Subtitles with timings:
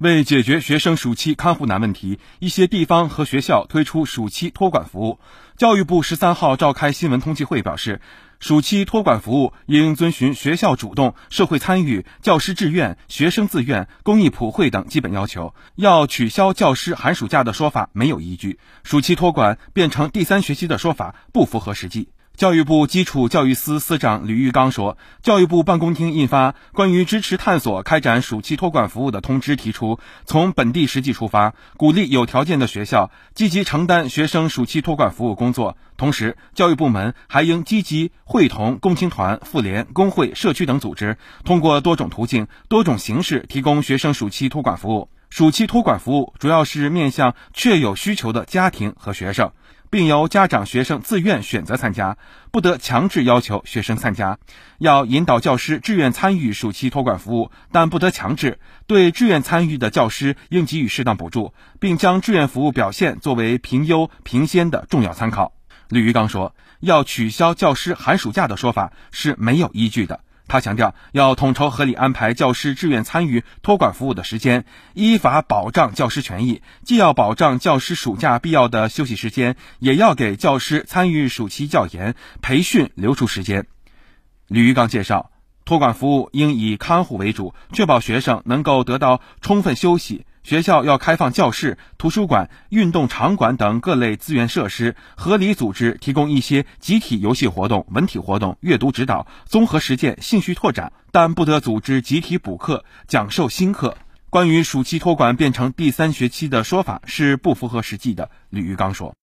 [0.00, 5.20] 为解决学生暑期看护难问题，一些地方和学校推出暑期托管服务。
[5.58, 8.00] 教育部十三号召开新闻通气会表示，
[8.38, 15.54] 暑期托管服务应遵循学校主动、社会参与、教师自愿、学生自愿、公益普惠等基本要求。
[15.74, 22.08] 要取消教师寒暑假的说法没有依据，暑期托管变成第三学期的说法不符合实际。
[22.40, 35.76] 教育部基础教育司司长吕玉刚说，教育部办公厅印发《关于支持探索开展暑期托管服务的通知》，提出从本地实际出发，鼓励有条件的学校积极承担学生暑期托管服务工作。
[35.98, 45.10] 同时，教育部门还应积极会同共青团、妇联、工会、社区等组织，通过多种途径、多种形式提供学生暑期托管服务。
[45.28, 49.52] 暑期托管服务主要是面向确有需求的家庭和学生。
[49.90, 52.16] 并由家长、学生自愿选择参加，
[52.52, 54.38] 不得强制要求学生参加。
[54.78, 58.60] 要引导教师志愿参与暑期托管服务，但不得强制。
[58.86, 65.52] 对志愿参与的教师，应给予适当补助，并将志愿服务表现作为评优评先的重要参考。
[65.88, 70.20] 吕玉刚说：“要取消教师寒暑假的说法是没有依据的。”
[70.50, 76.60] 他强调，要统筹合理安排教师志愿参与托管服务的时间，依法保障教师权益。
[76.82, 83.68] 既要保障教师暑假必要的休息时间，也要给教师参与暑期教研培训留出时间。
[84.48, 85.30] 吕玉刚介绍，
[85.64, 90.26] 托管服务应以看护为主，确保学生能够得到充分休息。
[90.42, 103.96] 学校要开放教室、图书馆、运动场馆等各类资源设施，合理组织提供一些集体游戏活动、文体活动、阅读指导、综合实践、兴趣拓展，但不得组织集体补课、讲授新课。
[104.30, 109.14] 关于暑期托管变成第三学期的说法是不符合实际的，李玉刚说。